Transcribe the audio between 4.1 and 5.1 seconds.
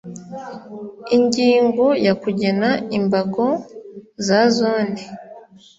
za Zone